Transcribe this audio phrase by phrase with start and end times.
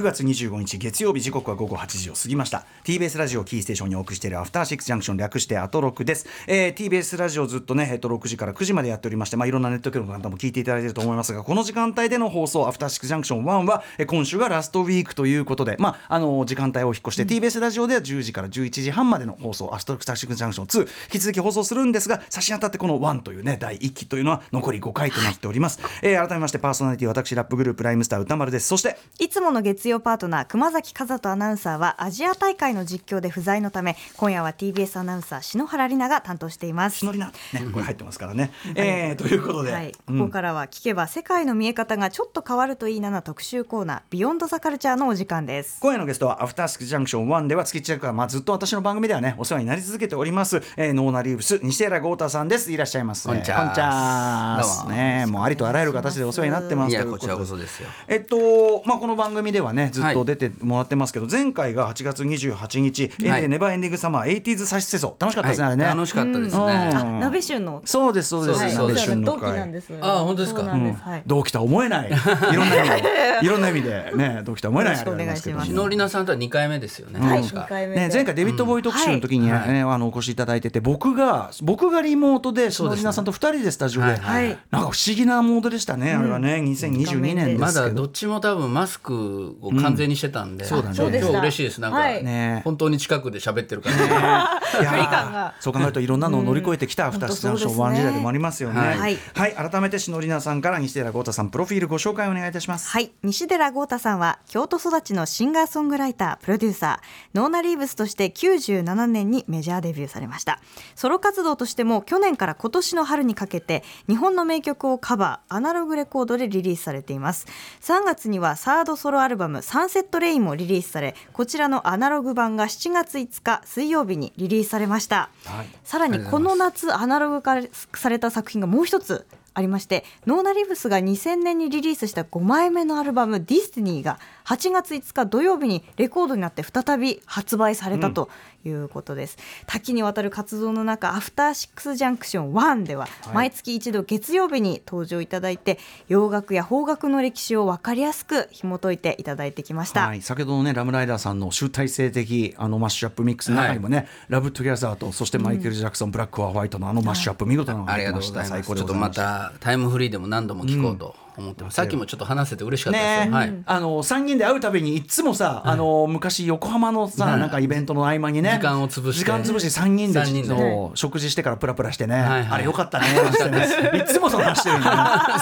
[0.00, 2.64] 9月25日月曜日時刻は午後8時を過ぎました。
[2.84, 28.68] TBS ラジオキーステーションにお送りしているアフターシックスジャンクション略してアトロクです、えー、TBS ラジオずっとね、えっと、6時から9時までやっておりまして、まあ、いろんなネット局の方も聞いていただいていると思いますがこの時間帯での放送アフターシックスジャンクション1は、えー、今週がラストウィークということで、まあ、あの時間帯を引っ越して、うん、TBS ラジオでは10時から11時半までの放送アフターシックスジャンクション2引き続き放送するんですが差し当たってこの1というね第1期というのは残り5回となっております、はい、えー、改めましてパーソナリティ私ラップグループライムスター歌丸です。
[28.68, 36.98] そしていつもの月曜パートナー熊崎風斗アナウンサーはアジア大会の実況で不在のため今夜は TBS アナウンサー篠原梨菜が担当しています。
[36.98, 45.78] 篠里奈ねこれ入ってますからね、えー、ということで、はい、ここからは聞けば世界の見え方がちょっと変わるといいなな特集コーナービヨンドザカルチャーのお時間です。
[45.80, 52.70] 今夜のゲストはアフターシックスジャンクション1では月1からまあずっと私の番組ではねお世話になり続けております、えー、ノーナリーブス西寺豪太さんです。
[52.72, 53.58] いらっしゃいますこんにちは。
[53.58, 54.86] こんにちは。
[54.88, 56.90] ねもうありとあらゆる形でお世話になってます。
[56.90, 57.88] いやこちらこそですよ。
[58.08, 65.84] えっとまあこの番組ではねずっと出てもらってますけど、前回が8月28日、はい、えー、ネバーエンディングサマーエイティーズサシセソ楽しかったですね、はい、ね。
[65.84, 67.82] 楽しかったですね、うん、鍋旬の。
[67.84, 69.58] そうですそうです、鍋旬の会
[70.00, 72.08] あ本当ですか、うん、同期とは思えない。
[72.08, 73.38] いろんな意味で。
[73.42, 74.12] いろんな意味で。
[74.14, 75.66] ね同期とは思えないお願いします。
[75.66, 86.56] 篠里奈さんとは2回目ですよね、はい、ね前回デビッド・ボウイ特集の時にね、あのお越しいただいてて僕が僕がリモートで篠里奈さんと2人でスタジオで、なんか不思議なモードでしたね、あれはね。
[86.56, 90.94] 2022年ですまだどっちも多分マスクを完全にしてたんで、そうだね。
[90.96, 91.80] 今日嬉しいです。
[91.80, 92.62] なんか、ね。
[92.64, 94.60] 本当に近くで喋ってるから。
[94.60, 94.60] ね
[95.60, 98.80] そう考えるといろんなのを乗り越えてきたアフタースタンションワン時代でもありますよね。
[98.80, 99.18] はい。
[99.54, 102.90] 改めて篠里奈さんから西寺豪太さんプロフィールご紹介お願いいたします。
[102.90, 103.12] はい。
[103.22, 107.06] 西寺豪太さんは京都育ちのシンガーソングライタープロデューサー。
[107.34, 110.60] ノーナリーブスとして97年にメジャーデビューされました。
[110.94, 117.46] ソロ活動としても去年から今年の春にかけて日本の名曲をカバーアナログレコードでリリースされています。
[117.82, 127.56] 3月にはサードソロアルバムサンセットレインもリリースされこちらのアナログ版が7月5日水曜日にリリースされました、はい、さらにこの夏アナログ化
[127.94, 129.26] された作品がもう一つ
[129.60, 138.30] ありましてノーナ・リブスが2000年にリリースした5枚目のアルバム「ディスティニー」が8月5日土曜日にレコードになって再び発売されたと
[138.64, 158.74] いうことです、うん、多岐にわたる活動の中アフターシックスジャンクション1では毎月一度月曜日に登場いただいて、はい、洋楽や邦楽の歴史を分かりやすく紐解いていただいてきました、はい、先ほどのねラムライダーさんの集大成的あのマッシュアップミックスの中にもね、はい、ラブトゥギャザーとそしてマイケル・ジャクソン、うん、ブラック・オア・ホワイトのあのマッシュアップ、見事なのがありがとうございます。
[158.74, 161.74] ちょっとまたタイムフリーでも何度も聞こうと、思ってます。
[161.74, 169.24] さっきもちょっと話せて嬉しかったです、ね、はい、あの3人で会うたびにいつもさ、あの昔横浜のさ、なんかイベントの合間にね時間を潰して。
[169.24, 173.06] 時間潰して3人で人で食事してからプラプラしてね、はいはい、あれよかったね
[173.98, 175.40] いつもその話してるんだ、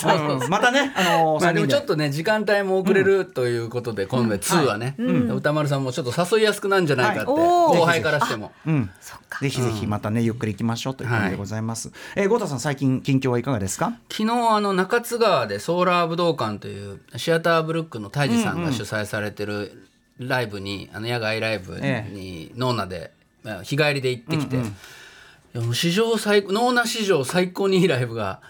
[0.48, 1.60] またねあのまあで。
[1.60, 8.91] もちょっとね時間帯も遅れるということで、今度2はね、歌丸さんもちょっと誘いやすくなんじゃないかって、後輩からしても、うん、
[9.41, 13.92] ぜひぜひまたねゆっくり行きましょうという感じでございます、えー、豪太さん最近近況はいかがですか？
[14.10, 19.88] 昨日あの中津川でソーラー武道館というシアターブルックの泰治さんが主催されてる
[20.19, 23.12] ライブに、あの野外ライブにノーナで、
[23.62, 24.60] 日帰りで行ってきて、う
[25.60, 28.41] んうん、史上最ノーナ史上最高にいいライブが。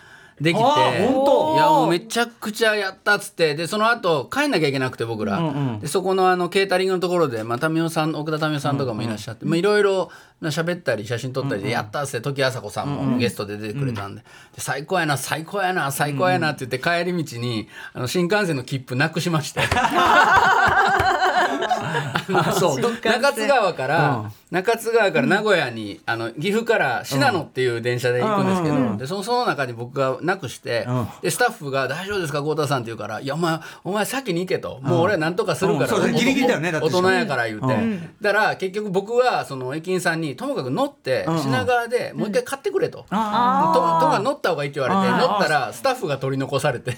[0.40, 10.10] できていやもうめちゃくちゃやったっつってでその後帰んなきゃいけなくて僕ら、うんうん、でそこのあのケータリングのところで、まあ、民生さん奥田民生さんとかもいらっしゃって、うんうん、いろいろ
[10.42, 14.22] 喋ったり写真撮ったりで「やった」っつって時あさこさんもゲストで出てくれたんで
[14.54, 19.60] 「で最高やな最高やな最高やな」って言って帰り道にあの新幹線の切符なくしまして。
[22.58, 30.86] そう中津川から、中津川から名古屋に、あの岐阜から信濃っていう電車で行くんですけど、でそのその中に僕がなくして、
[31.22, 32.40] でスタッフが「大丈夫ですか？
[32.40, 37.66] 豪太さん」って言うから「いやお前お前先に行けと、もう俺は何とかするから、ギリギリだよね大人やから言うて、
[38.22, 46.96] だから結局僕はその駅員さんにともかく乗って品川でもう一回買ってくれと、ととが乗った方がいいって言われて乗ったらスタッフが取り残されて。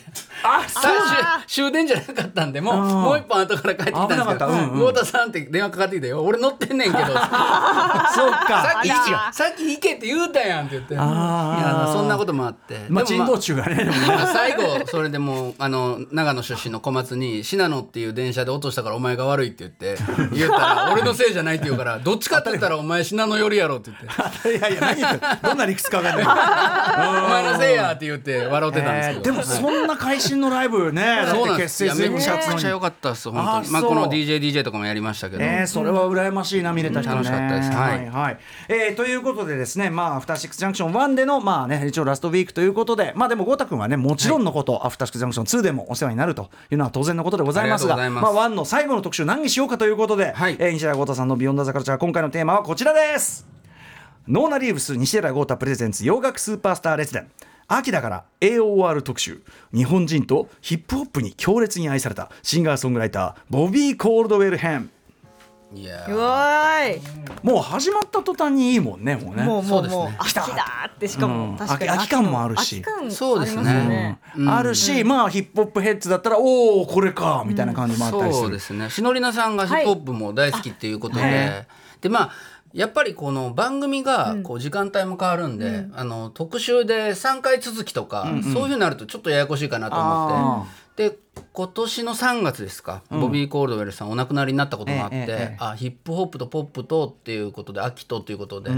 [1.47, 4.47] 終電じゃなかったんでもうもう一本後から帰ってきたんですけど
[4.79, 7.05] 豪太さんって電話かかってきてよ俺乗ってんねんけど
[8.14, 8.62] そうか。
[8.62, 10.94] さっきさっき行けって言うたやんって言って。
[10.94, 12.87] いやそんなこともあって。
[12.88, 13.90] まあ珍道中がね
[14.32, 20.02] 最後それでもあの長野出身の小松に信濃っていう電車で落としたからお前が悪いって言って
[20.32, 24.58] 言ったら俺のせいじゃないって言うからどっちかって言ったらお前信濃寄りやろって言って。
[24.58, 26.26] いやいや何言ってどんな理屈か分かんない。
[27.26, 31.84] お前のせいやって言って笑ってたんですけど、でもそんな返し信のライブねだそうなんです。
[31.84, 33.72] いやめちゃくちゃ良かったです本あ当に。
[33.72, 33.90] まあそう。
[33.90, 38.38] この DJDJ とかもやりましたけど、えー、それは羨ましいな見れた人ね、楽しかったですははいいはい。
[38.69, 48.35] えーということでですねまあアフターシックスジャンクション1でのまあね一応ラストウィークということでまあでもゴータ君はねもちろんのこと、アフターシックスジャンクション2でもお世話になるというのは当然のことでございますがあます。
[48.35, 50.56] まあ1の最後の特集何にしようかということで、はい。
[50.59, 53.47] えー西田豪太さんのビヨンドザカルチャー今回のテーマはこちらです。
[54.29, 57.29] ノーナリーブス西寺豪太プレゼンツ洋楽スーパースター列伝
[57.67, 59.43] 秋だから AOR 特集。
[59.73, 64.91] 日本人とヒップホップに強烈に愛されたシンガーソングライターボビー・コールドウェル編
[65.72, 66.05] いや
[67.44, 69.44] もう始まった途端にいいもんねもうね。
[69.44, 70.02] もうもそううですね。
[70.02, 70.14] もう。
[70.19, 71.32] 秋だーってしかうん。
[71.52, 71.90] も確かに。
[71.90, 72.76] 秋秋感もあるし。
[72.78, 74.19] 秋感そうですね。
[74.49, 78.90] あるし、まあヒップホップヘッズだったらおおこれかみたいな感じもあったりする、そうですね。
[78.90, 81.67] しのりなさんがヒップホップも大好きっていうことで、はい。
[82.00, 82.31] でまあ
[82.73, 91.16] やっぱりこの番組がこう時間帯も変わるんで、あの特集で3回続きとか、そういうふうになるとちょっとややこしいかなと思って、で
[91.52, 98.70] 今年の3月ですか、ボビー・コールドウェルさんお亡くなりになったこともあって、ええええあヒップホップとポップとっていうことで秋とということで、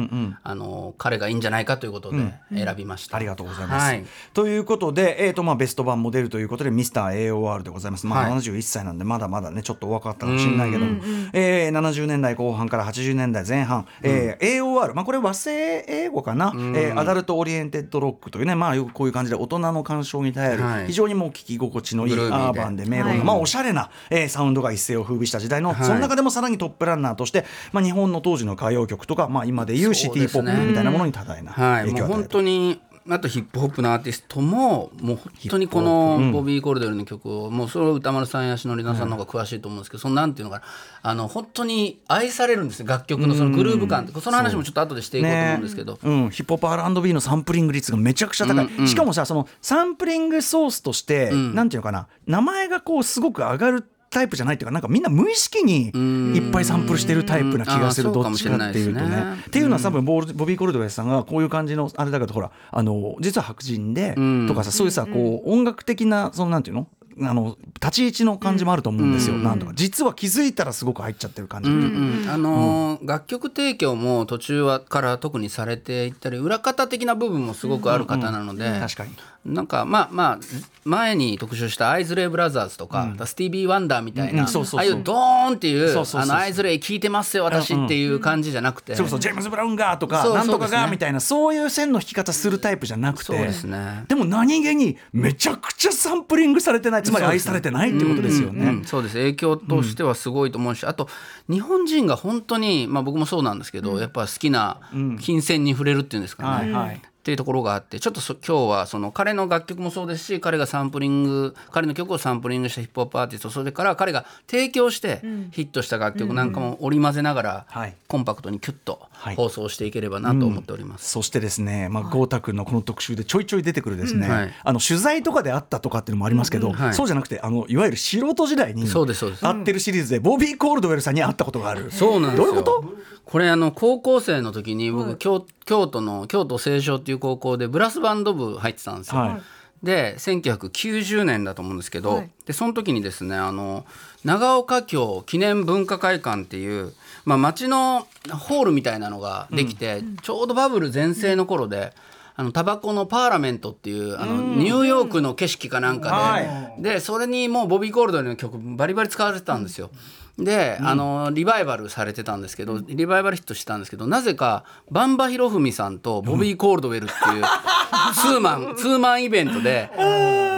[0.42, 3.16] あの彼がいいんじゃないかということで選びました。
[3.16, 3.84] ありがとうございます。
[3.84, 4.04] はい。
[4.34, 8.40] ということで、えーとまあ、ベスト版モデルということでミスター AOR でございます、まあはい。
[8.40, 11.00] 71歳なんでまだまだねちょっと若かったかもしれないけども、
[11.32, 20.86] えー70年代後半から80年代前半、えー AOR、まあ、これ和製英語かな、えーアダルト・オリエンテッド・ロックというね、まあ、よくこういう感じで大人の鑑賞に堪える、はい。
[20.86, 25.84] 非常にもう聞き心地のいいグルービーバンでメロンの、はいまあ、おしゃれな、えーサウンドが一世を風靡した時代の、はい。
[25.84, 40.64] その中でもさらにトップランナーとして、まあ、日本の当時の歌謡曲とか、まあ、今でいうシティ・ポップみたいなものに多大なはい、影響を与えた本当にあとヒップホップのアーティストももう本当にこのボビー・コールドウェルの曲を、もうそれを宇多丸さんやしのりなさんの方が詳しいと思うんですけど、そのなんていうのかな。
[41.02, 52.06] あの本当に愛されるんですよ楽曲のそのグルーヴ感ってその話もちょっと後でしていこうと思うんですけど、うん、ヒップホップ R&B のサンプリング率がめちゃくちゃ高い、しかもさそのサンプリングソースとして、なんていうのかな。
[52.26, 55.88] 名前がこうすごく上がるタイプじゃないっていうかなんかみんな無意識に
[56.36, 59.22] いっぱいサンプルしてるタイプな気がするどっちかっていうとね。
[59.46, 64.14] っていうのは多分ボールボビー・コルドウェルさんがこういう感じのあれだけどほらあの実は白人で
[64.46, 66.86] とかさそういうさこう音楽的なそのなんていうの？
[67.20, 69.72] あの立ち位置の感じもあると思うんですよ、なんとか。
[69.74, 79.10] 実は気づいたらすごく入っちゃってる感じ、うんあのー楽曲提供も途中はから特にされていったり裏方的な部分もすごくある方なので、確かに。
[79.44, 80.38] なんかまあまあ
[80.84, 84.80] 前に特集したアイズレイブラザーズとか、スティービー・ワンダーみたいな、うんそうそうそう。
[84.80, 86.22] ああいうドーンっていうそうそうそうそう。
[86.22, 93.24] あのアイズレイ聞いてますよ私っていう感じじゃなくて、それこそジェームズ・ブラウンがとかなんとかがみたいなそういう線の引き方するタイプじゃなくて。
[93.24, 94.04] そうですね。
[94.06, 98.62] でも何気にめちゃくちゃサンプリングされてないつまり愛されてないってことですよね。
[98.62, 98.84] うんうん。
[98.84, 99.16] そうです。
[99.16, 101.08] 影響としてはすごいと思うし、あと
[101.48, 104.80] 日本人が本当に、まあ、僕もそうなんですけど、やっぱ好きな
[105.20, 115.22] 金銭に触れるっていうんですかね、はいはいっていうところがあってちょっとそ今日はその彼の楽曲もそうですし彼がサンプリング彼の曲をサンプリングしたヒップホップアーティストそれから彼が提供して
[115.52, 117.94] ヒットした楽曲なんかも織り交ぜながらはい。
[118.08, 119.36] コンパクトにキュッとはい。
[119.36, 121.08] 放送していければなと思っております。
[121.08, 124.32] そしてですね、まあ、豪太君のこの特集でちょいちょい出てくるですね、うん。
[124.32, 124.52] はい。
[124.64, 126.94] あの取材とかであったとかっていうのもありますけど、はい。
[126.94, 129.42] そうじゃなくてあのいわゆる素人時代にそうですそうです。
[129.42, 131.92] 会ってるシリーズでボビー・コールドウェルさんに会ったことがある。
[131.92, 132.46] そうなんですよ。
[132.46, 132.84] どういうこと？
[133.24, 139.20] これあの高校生の時に僕、京京都の京都清少っていう高校でブラスバンド部入ってたんですよ。
[139.20, 139.42] はい
[139.82, 143.84] で1990年だと思うんですけど、はいでその時にですねあの
[144.24, 146.92] 長岡京記念文化会館っていう、
[147.24, 151.92] まあ、町のホールみたいなのができて、ちょうどバブル全盛の頃で。
[152.34, 156.14] あのタバコのパーラメントっていうあのニューヨークの景色かなんかで、
[156.46, 159.90] はでそれにもうボビー・コールドの曲バリバリ使われてたんですよ。
[160.38, 167.44] で、あのリバイバルされてたんですけどリバイバルヒットしたんですけどなぜかバンバヒロフミさんとボビー・コールドウェルっていう
[168.14, 169.90] ツーマンツーマンイベントで。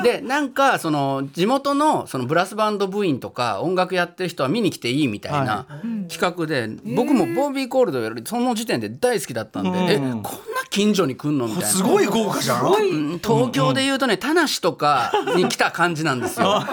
[0.05, 5.67] でなんかその地元のそのブラスバンド部員とか音楽やってる人は見に来ていいみたいな
[6.09, 10.21] 企画で、僕もボビー・コールドウェルその時点で大好きだったんで、えこんな
[10.69, 11.69] 近所に来んのみたいな。
[11.69, 12.67] すごい豪華じゃん。
[12.67, 13.19] うん。
[13.19, 16.61] 東京で言うとね田無とかに来た感じなんですよ。
[16.61, 16.67] なん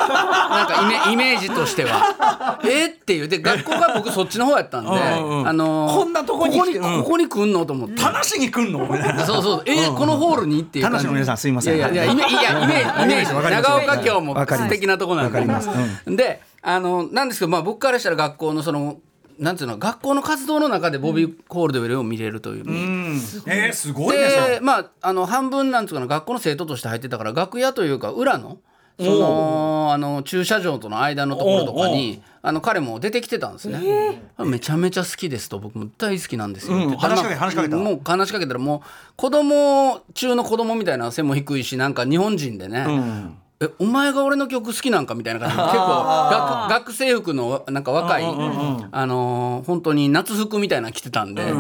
[0.67, 2.60] かイメイメージとしては。
[2.65, 3.27] えっていう。
[3.27, 8.01] で学校が僕そっちの方やったんで あのーこんなとこにここにここに来んのと思って。
[8.01, 8.79] 話しに来んの？
[8.79, 9.63] みたいなそうそう。
[9.65, 11.77] えこのホールにっていう田無の皆さんすいません。
[11.77, 13.69] いやいやいやイメいやイメージイメージわかります。
[13.69, 15.33] 長岡京も素敵なとこなんで。
[15.33, 15.69] わかります。
[16.05, 18.98] であのなんですけどまあ僕からしたら学校のその
[19.39, 23.21] なんていうの学校の活動の中でボビー・コールドウェルを見れるという、うん。
[23.48, 24.60] えー、すごいでれ。
[24.62, 28.60] まああの半分なんつうかな学校の生徒として入ってたから楽屋というか裏の
[29.00, 37.77] そのあの駐車場との間のところとかにあの彼も出てきてたんですね、めちゃめちゃ好きですと僕も大好きなんですようん話しかけまあ話しかけた？
[37.77, 38.81] もう話しかけたらもう
[39.15, 43.38] 子供中の子供みたいな背も低いしなんか日本人でね、うん。
[43.63, 51.53] えお前が俺の曲好きなんかみたいな感じで結構学学生服のなんか若い、あのー本当に夏服みたいなの着てたんで、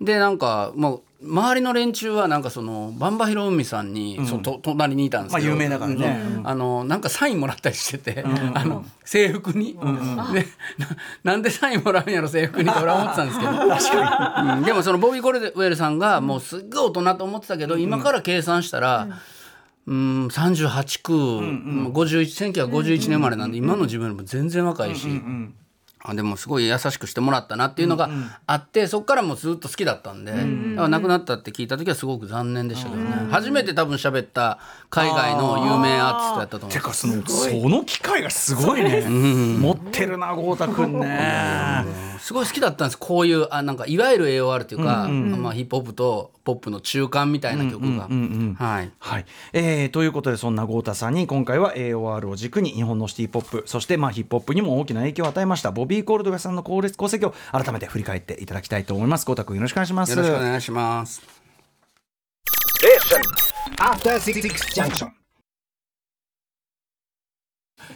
[0.00, 6.20] でなんかもう周りの連中はなんかそのバンバヒロウミさんに、そのと隣にいたんですけど、まあ有名だからね。
[6.38, 6.48] うん。
[6.48, 8.24] あのなんかサインもらったりしてて、
[8.54, 9.78] あの制服に、で
[10.78, 10.86] な
[11.24, 13.52] なんでサインもらうんやろ制服にって俺は思ってたんですけど。
[13.52, 14.62] うん。
[14.62, 19.08] でもそのボビー・コルウェルさんがもうすっごい大人と思ってたけど、今から計算したら。
[19.86, 25.08] うん、38区、51 1951年生まれなんで、今の自分よりも全然若いし、
[26.02, 28.08] あでもすごい優しくしてもらったなっていうのが
[28.46, 30.44] あって、そっからもうずっと好きだったんで、だか
[30.82, 37.26] ら亡くなったって聞いた時はすごく残念でしたけどね、初めて多分喋った海外の有名アーティストやったと思うんですてかその
[37.62, 39.06] その機会がすごいね。
[39.08, 41.84] 持ってるな豪太くんね
[42.18, 43.76] すごい好きだったんですこういうあなん。
[43.76, 48.92] かいわゆる AOR っていうか、まあ、ヒップホップとポップの中間みたいな曲が、はい。
[48.98, 59.26] はい、えーということでそんな豪太さんに今回は AOR を軸に日本のシティ・ポップそしてまあヒップホップにも大きな影響を与えましたボビー・コールドウェアさんの功功績を改めて振り返っていただきたいと思います。
[59.26, 60.10] 豪太君よろしくお願いします。
[60.10, 61.22] よろしくお願いします。
[63.78, 64.40] After Six
[64.74, 65.19] Junction.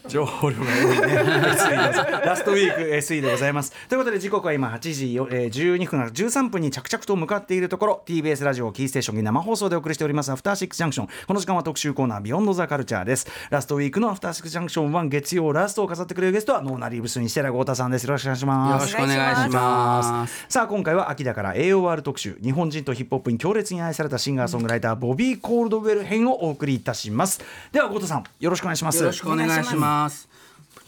[0.09, 1.15] 情報量が多いね。
[2.25, 3.73] ラストウィーク SE でございます。
[3.89, 11.09] ということで時刻は今8時よ、えー、12分13分に着々と向かっているところ TBS ラジオキーステーションに生放送でお送りしておりますアフターシックスジャンクション。
[11.27, 13.27] この時間は特集コーナー Beyond the Culture です。
[13.51, 18.05] ラストウィークのアフターシックスジャンクション1月曜ラストを飾ってくれるゲストはノーナリーブスにしてら豪太さんです。
[18.05, 18.82] よろしくお願いします。
[18.82, 20.47] よろしくお願いします。
[20.49, 27.41] さあ今回は秋だから AOR 特集日本人とヒップホップに強烈に愛されたシンガーソングライターボビー・コールドウェル編をお送りいたします。
[27.73, 28.99] では豪太さんよろしくお願いします。
[28.99, 29.84] よろしくお願いします。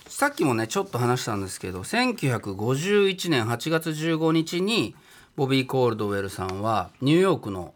[0.08, 4.94] さっきもねちょっと話したんですけど1951年8月15日に
[5.36, 7.74] ボビー・コールドウェルさんはニューヨークの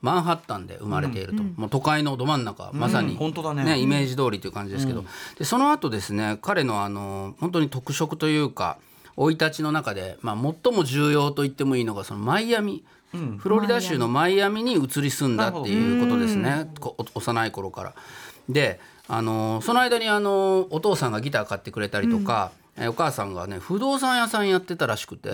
[0.00, 3.78] マンハッタンで生まれていると、もう都会のど真ん中、まさに、本当だね。
[3.78, 5.02] イメージ通りという感じですけど、
[5.38, 8.76] でその後ですね彼のあの本当に特色というか
[9.16, 12.84] 生い立ちの中で、まあ、最も重要と言ってもいいのがそのマイアミ、
[13.38, 16.70] フロリダ州のマイアミに移り住んだっていうことですね。
[16.80, 17.94] こ幼い頃から。
[18.48, 25.30] であのその間にあのお父さんがギター買ってくれたりとか、えお母さんがね不動産屋さんやってたらしくて、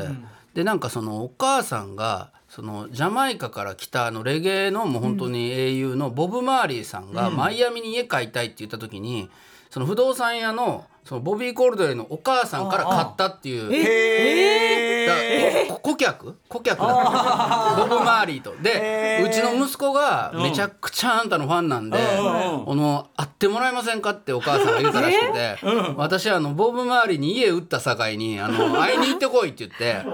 [0.54, 9.30] でなんかそのお母さんがそのジャマイカから来たあのレゲエのもう本当に英雄のボブ・マーリーさんがマイアミに家買いたいって言った時に
[9.70, 13.72] その不動産屋のそのボビー・コールドのお母さんから買ったっていう。
[13.72, 16.36] へだからこ顧客？
[16.48, 17.86] 顧客だった。
[17.88, 25.58] ボブ・マーリーとでうちの息子がめちゃくちゃあんたのファンなんで「あの会ってもらえませんか?」ってお母さんが言うたらしくて
[25.96, 30.04] 私はあのボブ・マーリーに家売った境にあの 会いに行ってこいって言って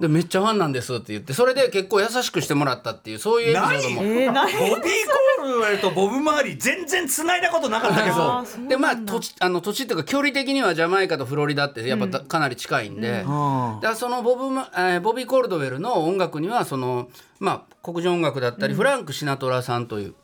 [0.00, 4.02] でめっちゃファンなんですって言ってそれで結構優しくしてもらったっていうそういうエピソードも。
[4.02, 8.44] ボビー・コールドウェルとボブ・マーリー全然繋いだことなかったけど。
[8.68, 17.08] でまあ土地あの土地っていうか距離的にはジャマイカとフロリダってやっぱかなり近いんで、だからそのボブマ、えーボビー・コールドウェルの音楽にはその
[17.40, 20.14] まあ黒人音楽だったり、フランク・シナトラさんという、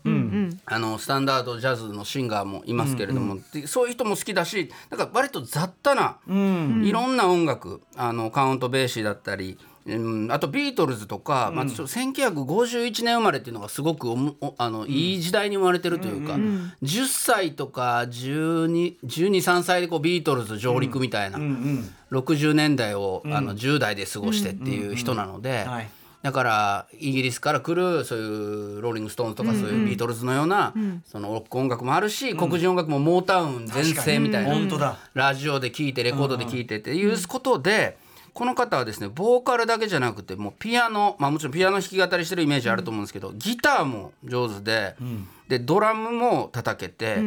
[0.66, 9.58] あのスタンダードジャズのシンガーもいますけれども、でそういう人も好きだしなんか割と雑多な、いろんな音楽あのカウント・ベーシーだったり。
[9.86, 14.08] うん、あとビートルズとか、まあ、ちょ1951年生まれっていうのがすごく
[14.58, 16.34] あの、いい時代に生まれてるというか、
[16.82, 21.38] 10歳とか1213歳でこうビートルズ上陸みたいな、
[22.10, 25.90] 60年代を、あの10代で過ごしてっていう人なので、はい。
[26.22, 28.22] だからイギリスから来るそうい
[28.76, 30.74] うローリング・ストーンズとかそういうビートルズのような、
[31.06, 37.96] そのロック音楽もあるし、黒人音楽もモータウン全盛みたいな、ラジオで聴いてレコードで聴いてっていうことで、
[38.34, 44.96] この方はですねボーカルだけじゃなくてもうピアノまあもちろんピアノ弾き語りしてるイメージあると思うんですけど、ギターも上手で、
[45.48, 47.18] でドラムも叩けて。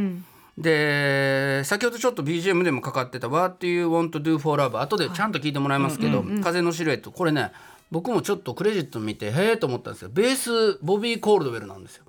[0.56, 7.52] で先ほどちょっと BGM でもかかってた「What You Won't Do for Love」後でちゃんと聞いてもらいますけど「風のシルエット」これね
[7.90, 10.10] 僕もちょっとクレジット見てへえと思ったんですよ。
[10.14, 12.06] ベースボビー・コールドウェルなんですよ。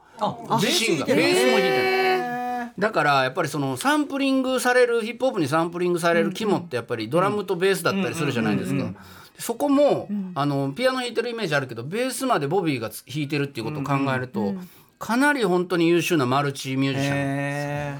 [0.60, 1.06] 自身が。
[1.06, 2.13] ベースも弾いてる
[2.78, 8.92] だからやっぱりそのサンプリングされるヒップホップにサンプリングされる肝ってやっぱりドラムとベースだったりするじゃないですか。
[9.38, 14.54] そこも、あのピアノ弾いてるイメージあるけどベースまでボビーがつ弾いてるっていうことを考えると、
[14.98, 17.14] かなり本当に優秀なマルチミュージシャン。
[17.16, 17.98] へ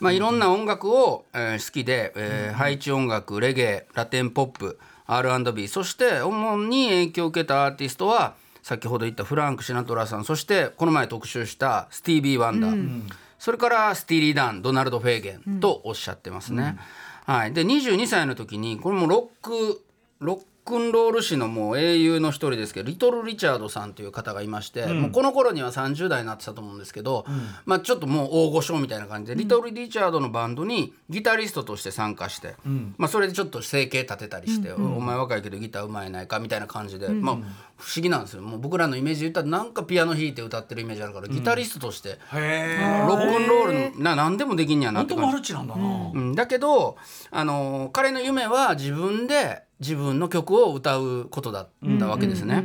[0.00, 13.02] まあ、いろんな音楽を、えー好きで、えーハイチ音楽レゲエラテンポップ R&B そして主に影響を受けたアーティストは先ほど言ったフランク・シナトラさんそしてこの前特集したスティービー・ワンダー、
[13.42, 16.78] それからスティーリー・ダン、ドナルド・フェイゲンとおっしゃってますね。
[17.26, 19.84] はい、で22歳の時にこれもロック
[20.20, 27.24] ロックンロール史のもう英雄の一人ですけどリトル・リチャードさんという方がいまして、もうこの頃には30代になってたと思うんですけど、
[27.64, 32.54] まあ、ちょっともう大御所みたいな感じで、リトル・リチャードのバンドにギタリストとして参加して、
[32.96, 37.36] まあ、それでちょっと生計立てたりして、お前若いけどギターうまいないかみたいな感じで、まあ、
[37.76, 42.78] 不思議なんですよもう僕らのイメージで言ったらなんかピアノ弾いて歌ってるイメージあるから、ギタリストとしてへ
[43.08, 45.32] ロックンロールのな何でもできんやなって感じ。
[45.32, 46.96] マルチなんだな、うん、だけど、
[47.30, 52.64] あのー彼の夢は自分で自分の曲を歌うことだったわけですね。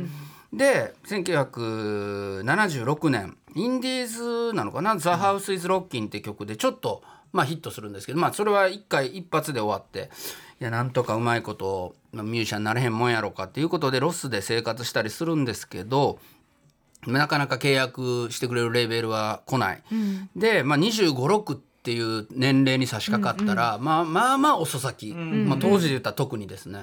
[0.52, 10.10] で1976年インディーズなのかな「ザ・ハウス・イズ・ロッキン」って曲でちょっと、まあ、ヒットするんですけど、まあ、それは一回一発で終わって
[10.60, 16.18] いやなんとかうまいことまあミュージシャンになれへんもんやろかっていうことでロスで生活したりするんですけど。
[17.06, 19.82] なかなか契約してくれるレーベルは来ない。
[20.34, 26.80] で、まあ、2 5 6っていう年齢に差し掛かったら、まあまあまあ遅咲き、まあ、当時で言ったら特にですね、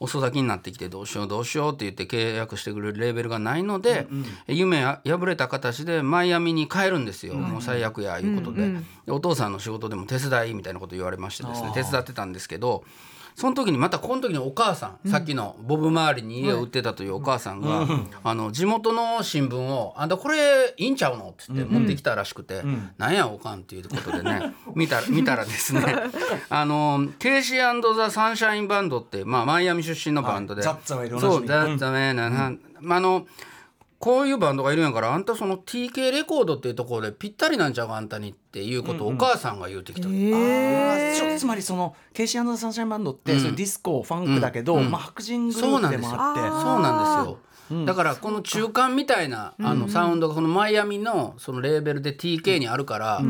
[0.00, 4.06] 遅咲きになってきてどうしようどうしようって言って契約してくれるレーベルがないので、
[4.46, 8.68] 夢や破れた形でマイアミに帰るんですよ、もう最悪やいうことで,、
[9.06, 12.84] でお父さんの仕事でも手伝いみたいなこと言われましてですね手伝ってたんですけど。
[13.38, 17.86] その時にまたこの時にお母さん、さっきのボブ周りに家を売ってたというお母さんが、
[18.24, 22.64] あの地元の新聞を「あんたこれいいんちゃうの?」って言って持ってきたらしくて
[22.98, 25.84] 「なんやおかん」っていうことでね 見たら見たらですね
[26.50, 30.74] あのケイシーザ・サンシャインバンドって、まあ、マイアミ出身のバンドで、はい。
[30.74, 31.22] ザッツァウェイでおな。
[31.22, 33.24] じみそうザッツァウェイな、なまああの
[33.98, 40.08] こういうバンドがいるんやからあんたその TK レコードっていうところでぴったりなんちゃうかあんたにっていうことをお母さんが言うてきた。
[40.08, 46.40] あーつまりそのケイシーサンシャインバンドって、それディスコファンクだけど、まあ、白人グループでもあって。
[46.40, 47.38] そうなんですよ。
[47.84, 53.22] だからこの中間みたいなあのサウンドがこのマイアミのそのレーベルで TK にあるから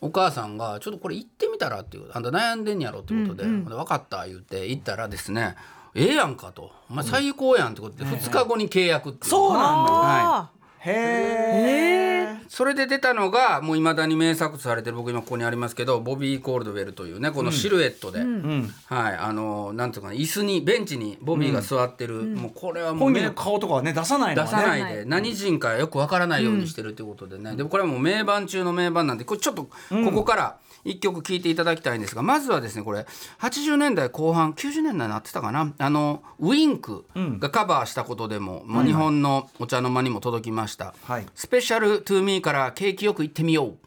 [0.00, 5.54] お母さんが「ちょっとこれ行ってみたら」っていうあんた悩んでんやろってことで「分かった」言って行ったらですね
[5.94, 9.30] 「ええやんか」と「お前最高やん」ってことで2日後に契約っていう。
[9.30, 9.92] そうなんだ。
[9.92, 10.50] は
[10.86, 19.16] へえそれで出たのがもういまだに名作とされてる僕今ここにありますけどボビー・コールドウェルというねこのシルエットで、はい。
[19.16, 29.70] あのなんていうかな椅子にベンチにボビーが座ってる、もうこれはもう名本人の顔とかはね出さないの出さないで何人かよくわからないようにしてるっていうことでね、でもこれはもう名盤中の名盤なんでこれちょっとこ
[30.12, 33.06] こから一曲聴いていただきたいんですが、まずはですねこれ
[33.40, 35.72] 80年代後半90年代になってたかな。
[35.78, 37.04] あのウィンク
[37.38, 41.26] がカバーしたことでも、まあ、日本のお茶の間にも届きました、はい。
[41.34, 43.78] スペシャルトゥーミーから景気よく行ってみよう。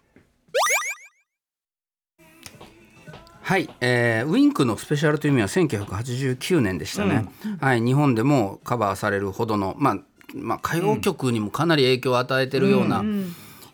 [3.41, 7.29] はい、えーウィンクのスペシャルという意味は1989年でしたね、
[7.61, 9.97] はい、日本でもカバーされるほどの、まあ
[10.35, 13.05] まあ、歌謡曲にもかなり影響を与えてるような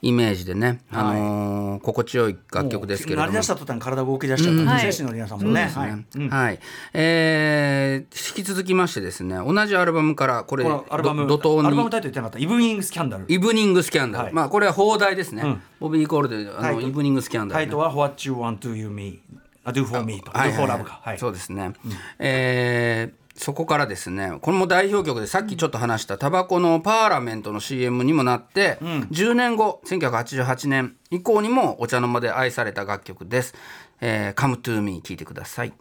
[0.03, 3.27] イメージでね、あのー心地よい楽曲ですけれども。
[3.27, 4.65] 鳴り出した途端に体動き出しちゃったん。
[4.67, 5.63] はいで精神のリアさんもね。
[5.73, 5.91] はい。
[5.91, 6.29] うん。
[6.29, 6.59] はい。
[6.93, 11.67] えー引き続きましてですね同じアルバムからこれアルバムど怒涛に。
[11.67, 13.25] アルバムタイトル言ってなかったイブニングスキャンダル。
[13.29, 14.33] イブニングスキャンダル、はい。
[14.33, 15.61] まあこれは放題ですね、ん。
[15.79, 19.19] ボビー・コールであのイブニングスキャンダル、ね、タイトルは What You Want to You Me
[19.63, 20.31] あ Do For Me と。
[20.31, 20.99] Do はい For はい Love か。
[21.01, 21.17] はい。
[21.17, 21.71] そうですね、
[22.19, 33.55] えーそこからですねこれも代表曲でさっきちょっと話したタバコのパーラメントの CM にもなって、10年後1988年以降にもお茶の間で愛された楽曲です
[34.01, 35.73] 「えー、Come to Me」聴いてください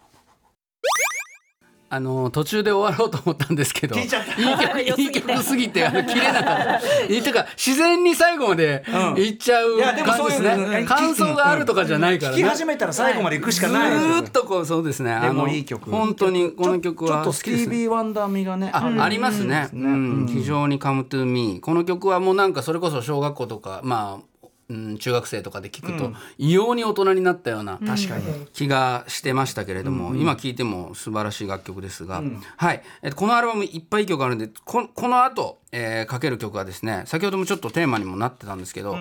[1.95, 4.25] あの途中で終わろうと思ったんですけどいい曲
[4.81, 7.13] いい曲すぎてあの切れなかった。
[7.13, 8.83] いいてか自然に最後まで
[9.19, 10.85] いっちゃう感じですね。
[10.89, 12.39] 感想があるとかじゃないからね。
[12.39, 15.11] 聞き始めたら最後まで行くしかないずーっとこうそうですね。
[15.11, 15.91] であのもいい曲。
[15.91, 18.71] 本当にこの曲はちょっとスティービー・ワンダー味がね。
[18.73, 19.69] あありますね。
[19.75, 21.61] うん、非常にカムトゥーミー。
[21.61, 24.32] この曲はもうなんかそれこそ小学校とかまあ。
[24.69, 28.25] うん、中学生とかで聞くと、異様に大人になったような確かに。
[28.53, 32.23] 気がしてましたけれども、今聴いても素晴らしい楽曲ですが、
[32.57, 38.97] はい、えっとこのアルバムいっぱいいい曲あるんでここの後、えーかける曲はですね先ほどもちょっとテーマにもなってたんですけど、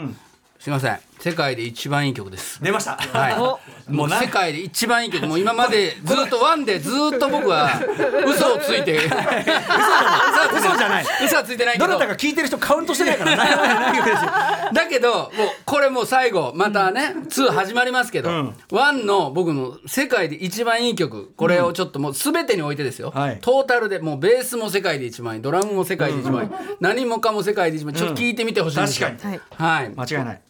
[0.61, 0.99] すいません。
[1.19, 2.61] 世界で一番いい曲です。
[2.63, 2.95] 出ました。
[2.95, 5.25] はい、もう世界で一番いい曲。
[5.25, 7.81] もう今までずっとワンでずっと僕は
[8.27, 8.95] 嘘をついて。
[8.97, 11.05] 嘘嘘じゃない。
[11.25, 11.87] 嘘はついてないけど。
[11.87, 14.69] どなたか聞いてる人カウントしてないから。
[14.71, 15.29] だけどもう
[15.65, 18.55] これもう最後またね、2始まりますけど、ん。
[18.71, 23.39] ワンの僕の世界で一番いい曲これをちょっともう全てにおいてですよ、はい。
[23.41, 29.39] トータルでもうベースも世界で一番いいドラムも世界で一番いい、何もかも世界で一番いいちょっと聞いてみてほしいんですよ、確かに。
[29.57, 29.89] はい。
[29.95, 30.41] 間違いない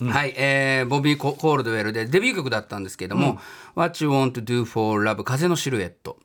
[0.00, 3.38] はい、えーボビー・ココールドウェルでデビュー曲だったんですけども
[3.74, 6.18] 「What You Want to Do for Love 風のシルエット」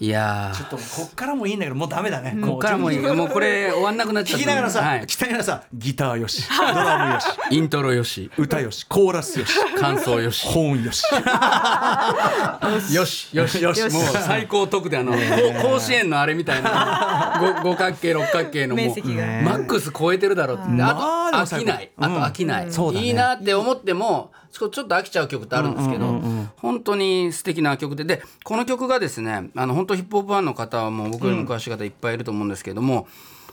[0.00, 4.44] いやちょっとこっからもいいんだけどもうダメだねーこっからもいいもうこれ終わんなくなっちゃった。
[4.44, 5.02] 聞きながらさ、はい。
[5.02, 8.30] 聞きながらさギターよしドラムよし イントロよし。
[8.38, 10.46] 歌よしコーラスよし感想よし。
[10.46, 11.04] 本よし。
[12.94, 13.82] よしよしよし。
[13.92, 17.60] もう最高得であの甲子園のあれみたいな。
[17.62, 21.90] ご五角形六角形のもうマックス超えてるだろうって、まあで飽きない。
[21.96, 23.06] あと飽きない、そうだね。
[23.06, 26.20] いいなって思ってもちょっと飽きちゃう曲ってあるんですけど、
[26.56, 28.04] 本当に素敵な曲で。
[28.04, 33.06] でこの曲がですねあの本当ヒップホップファンの方はもう僕よりも詳しい方いっぱいいると思うんですけども、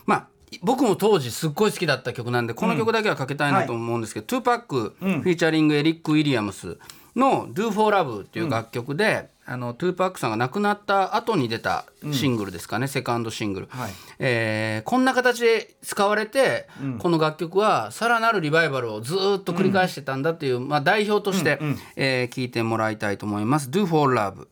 [0.06, 0.26] まあ
[0.62, 6.78] 僕も当時すっごい好きだった曲なんでこの曲だけはかけたいなと思うんですけど、トゥーパックフィーチャリングエリック・ウィリアムス
[7.18, 13.92] の「Do for Love」っていう楽曲で、あのトゥーパックさんが亡くなった後に出たシングルですかね、セカンドシングル、はい。
[14.18, 21.58] えーこんな形で使われて、この楽曲はさらなるリバイバルをずーっと繰り返してたんだっていう、まあ、代表として、
[21.96, 23.68] えー聞いてもらいたいと思います。
[23.70, 24.46] Do for Love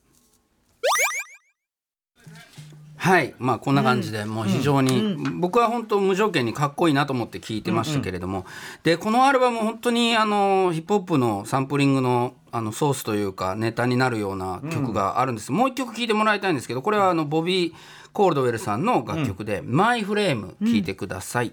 [2.99, 3.35] はい。
[3.39, 8.47] まあこんな感じで、もう非常に、僕は本当無条件にかっこいいなと思って聞いてましたけれども、
[8.83, 17.73] でこのアルバム本当にあのヒップホップのサンプリングのあのソースというかネタになるような曲があるんです、もう一曲聴いてもらいたいんですけどこれはあのボビー・
[18.13, 21.53] コールドウェルさんの楽曲で「My Flame」聴いてください。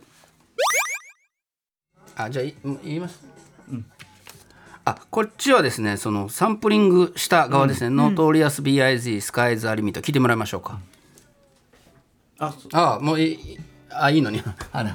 [2.15, 3.19] あじゃあい言います？
[4.85, 10.79] あこっちはですねそのサンプリングした側ですね、ノートリアス BIZ スカイズ・アリミット聞いてもらいましょうか。
[12.45, 14.41] あそあもういいあいいのに。
[14.71, 14.91] あの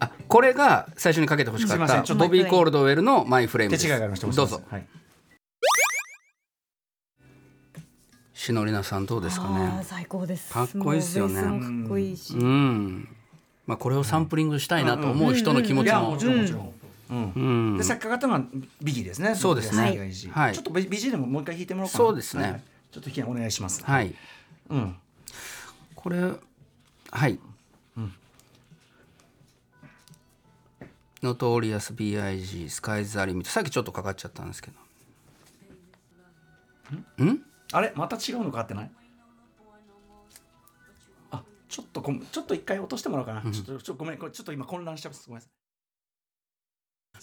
[0.00, 4.62] あこれが最初にかけてほしかったすいませんちょっとボビー・コールドウェルの「My Flame」です手違いがありましたどうぞ。
[4.68, 4.86] はい。
[8.34, 10.52] しのりなさんどうですかあーね最高です。
[10.52, 11.42] かっこいいっすよね。
[11.42, 13.08] もうベースもかっこいいし、うん。
[13.68, 16.10] まあこれをサンプリングしたいなと思う人の気持ちも。
[16.10, 16.72] もちろんもちろん、
[17.10, 17.32] うん。
[17.36, 17.78] うん。
[17.78, 18.42] で作家方が
[18.82, 19.36] ビギーですね。
[19.36, 19.82] そうですね。
[19.82, 20.04] はいは
[20.50, 20.54] い。
[20.54, 22.04] ちょっとビギーでももう一回聴いてもらおうかな。
[22.04, 22.42] そうですね。
[22.42, 22.62] はい。
[22.90, 23.84] ちょっと聴きお願いします。
[23.84, 24.12] はい。
[24.70, 24.96] うん
[26.02, 26.18] これ
[27.12, 27.38] はい、
[31.22, 34.72] ノトーリアス BIG Sky's the Limit さっきちょっとかかっちゃったんですけ
[37.20, 37.24] ど。
[37.24, 37.40] ん？
[37.72, 37.92] あれ？
[37.94, 38.90] また違うのかかってない？
[41.30, 42.20] あちょっとごめん。
[42.22, 44.18] ちょっと一回落としてもらおうかな、ちょっとちょごめん。
[44.18, 45.28] これちょっと今混乱しちゃいます。
[45.28, 45.50] ごめんなさい。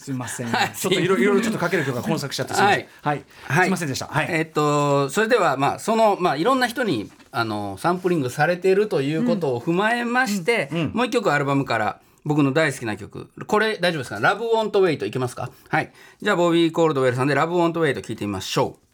[0.02, 0.72] すみません、はい。
[0.72, 2.86] ちょっといろいろちょっとかける曲が混作しちゃってすみません。
[3.02, 3.64] はい、はい。
[3.64, 4.06] すみませんでした。
[4.06, 13.30] はい、えっとそれではまあそのまあいろんな人にあのサンプリングされているということを踏まえまして、もう一曲アルバムから僕の大好きな曲。
[13.46, 15.50] これ大丈夫ですか「ラブ・ウォント・ウェイト」いけますか？
[15.68, 15.92] はい。
[16.20, 18.89] じゃあボビー・コールドウェルさんで「ラブ・ウォント・ウェイト」聴いてみましょう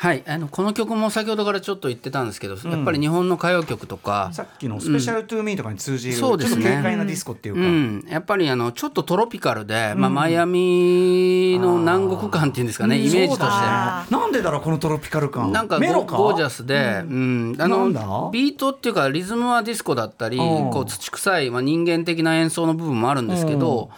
[0.00, 6.62] はいあのこの曲も先ほどからちょっと言ってたんですけど、やっぱり日本の歌謡曲とかさっきの「Special to Me」とかに通じる、そうですね。
[6.62, 13.44] ちょっと軽快なディスコっていうか、うん、やっぱりあのちょっとトロピカルで、まあ、マイアミの南国感っていうんですかね、イメージとして。
[13.44, 15.50] あなんでだろうこのトロピカル感。
[15.50, 16.16] なんかメロか？
[16.16, 17.56] ゴゴージャスで、うん。
[17.58, 20.70] あのビートっていうかリズムはディスコだったりうん。
[20.70, 23.90] こう土臭い、まあ、人間的な演奏の部分もあるんですけど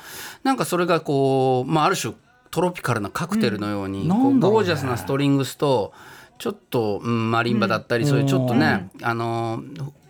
[0.45, 2.15] なんかそれがこう、まあ、ある種
[2.51, 4.41] トロピカルなカクテルのように、こうんうね。
[4.41, 5.93] ゴージャスなストリングスと
[6.39, 9.63] ちょっと、うん、マリンバだったり、そういうちょっとね、あの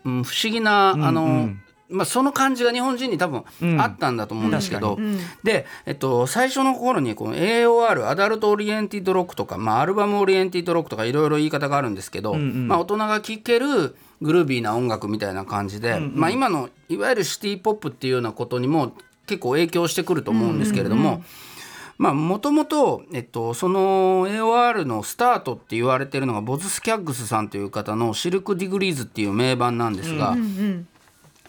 [0.04, 1.50] うん不思議なあの、
[1.90, 3.44] まあ、その感じが日本人に多分
[3.78, 4.98] あったんだと思うんですけど、
[5.42, 18.92] で、えっと、最初の頃にこの AOR アダルトオリエンティッドロックとか、まあ、アルバムオリエンティッドロックとかいろいろ言い方があるんですけど、まあ、大人が聴けるグルービーな音楽みたいな感じで、まあ、今のいわゆるシティ・ポップっていうようなことにも
[19.26, 21.22] 結構影響してくると思うんですけれども。
[22.00, 30.34] まあもともと、えっと、その AOR のスタートって言われてるのがボズ・スキャッグスさんという方の「Silk Degrees」っていう名盤なんですが、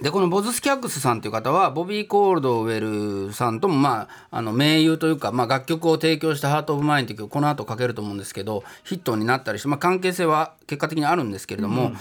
[0.01, 11.93] でこのボズ・スキャッグスさんという方はボビー・コールドウェルさんとも、まあ、あの盟友というか、まあ、楽曲を提供した「ハート・オブ・マイン」という曲この後かけると思うんですけどヒットになったりして、まあ、関係性は結果的にあるんですけれども、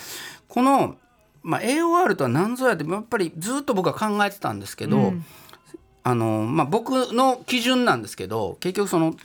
[0.49, 0.97] この、
[1.45, 5.13] まあ、AOR とは何ぞやってやっぱりずっと僕は考えてたんですけど、
[6.03, 9.17] あのまあ、僕の基準なんですけど結局そのん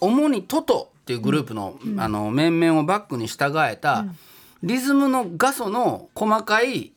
[0.00, 4.04] 主にトトっていうグループの,、あの面々をバックに従えた、
[4.62, 6.92] リズムの画素の細かい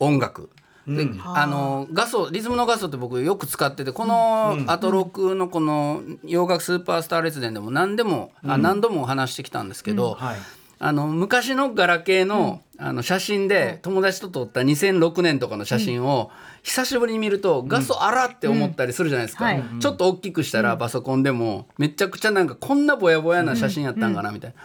[0.00, 0.50] 音楽。
[0.86, 1.46] であ。
[1.46, 10.38] の画素リズムの画素って僕よく使っててこのアトロクのこの洋楽スーパースター列伝でも何でも、あ何度も話してきたんですけど、はい
[10.80, 16.30] あの昔のガラケーの,、あの写真で友達と撮った2006年とかの写真を
[16.62, 19.62] 久しぶりに見ると画素あらって思ったりするじゃないですか、はい。
[19.80, 24.56] ちょっと大きくしたらパソコンでもめちゃくちゃなんかこんなぼやぼやな写真やったんかなみたいな。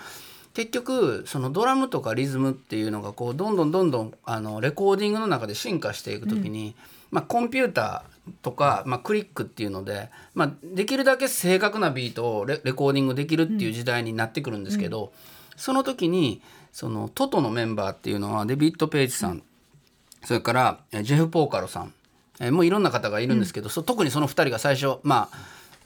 [0.53, 6.75] 結局そのドラムとかリズムっていうのがこうどんどんどんどんあのレコーディングの中で進化していく時に、
[7.09, 15.11] まあ、コンピューターとか、まあ、クリックっていうので、まあ、できるだけ正確なビートをレレコーディングできるっていう時代になってくるんですけど、
[15.55, 19.43] その時にそのトトのメンバーっていうのはデビッド・ペイチさん。
[20.23, 21.93] それからえージェフ・ポーカロさん、
[22.39, 25.29] えーもういろんな方がいるんですけど、そ特にその2人が最初ま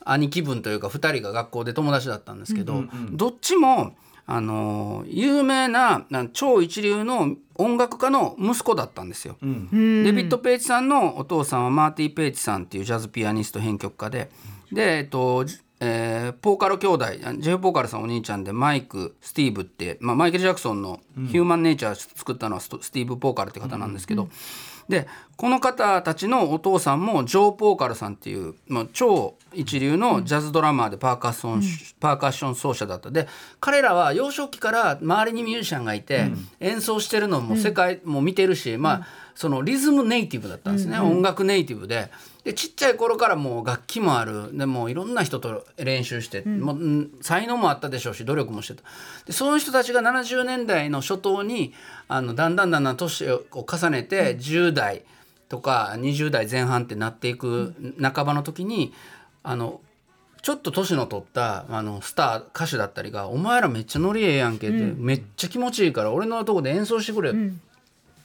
[0.06, 9.38] あ兄貴分というか2人が学校で友達だったんですけど、どっちも、あのー有名なな超一流の音楽家の息子だったんですよ。
[9.42, 14.30] デビッド・ペイチさんのお父さんはマーティ・ペイチさんっていうジャズピアニスト編曲家で。
[14.72, 17.06] で、えっとじえーポーカロ兄弟
[17.40, 21.00] ジェフ・ポーカロさんお兄ちゃんでマイクスティーブって、まあ、マイケル・ジャクソンの
[21.32, 24.28] 「ヒューマン・ネイチャー」作ったのはスティーブ・ポーカルって方なんですけど、
[24.90, 33.12] でこの方たちのお父さんもジョー・ポーカルさんっていう、まあ、超一流のジャズドラマーでパーカッション、パーカッション奏者だった。
[33.12, 33.28] で
[33.60, 42.10] 彼らは幼少期から周りにミュージシャンがいて、演奏してるのも世界も見てるし、まあそのリズムネイティブだったんですね、音楽ネイティブで
[42.48, 44.58] でちっちゃい頃からもう楽器もある。
[44.58, 48.84] でもういろんな人と練習して、もううん才能もあったでしょうし努力もしてた。
[49.26, 51.74] でその人たちが70年代の初頭に
[52.08, 55.04] あのだんだんだんだん年を重ねて10代
[55.50, 58.94] とか20代前半ってなっていく半ばの時に
[59.44, 59.82] あの
[60.42, 67.36] ちょっと年の取ったあのスター歌手だったりが「お前らめっちゃノリええやんけ」って、めっちゃ気持ちいいから俺のとこで演奏してくれよ」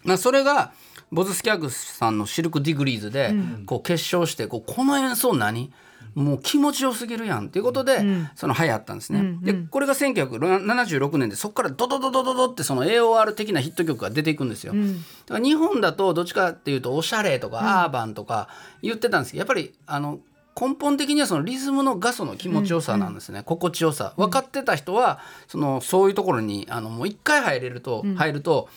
[0.04, 0.72] まあ、それが
[1.12, 3.34] ボズスキャグスさんの「シルク・ディグリーズで」
[3.66, 5.70] こう結晶してこうこの演奏何？
[6.14, 9.38] もう気持ちよすぎるやんっていうことで、その流行ったんですね。
[9.40, 14.74] でこれが1976年でそこからドドドドドドってその AOR 的なヒット曲が出ていくんですよ。
[14.74, 18.48] だから日本だとどっちかっていうとおしゃれとかアーバンとか
[18.82, 20.20] 言ってたんですけどやっぱりあの
[20.60, 24.12] 根本的にはそのリズムの画素の気持ちよさなんですね、心地よさ。
[24.18, 28.68] 分かってた人はそのそういうところにあのもう一回入れると、入ると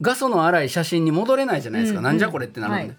[0.00, 2.82] 画素の荒い写真に戻れないじゃないですか、なんじゃこれってなるんで。
[2.84, 2.96] はい。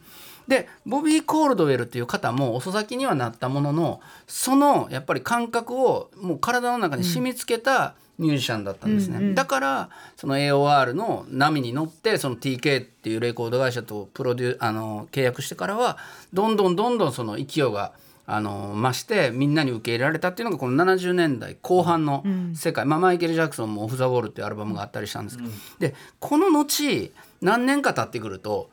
[0.48, 15.98] でボビー・コールドウェルっていう方も遅咲きにはなったもののそのやっぱり感覚をもう体の中に染み付けたミュージシャンだったんですね、だからその AOR の波に乗ってその TK っていうレコード会社とプロデュあの契約してからは
[16.32, 17.92] どんどんどんどんその勢いが
[18.28, 22.24] あの増してみんなに受け入れられたっていうのがこの70年代後半の
[22.56, 27.12] 世界、まあ、マイケル・ジャクソンも「オフ・ザ・ウォール」っていうアルバムがあったりしたんですけど、でこの後
[27.42, 28.70] 何年か経ってくると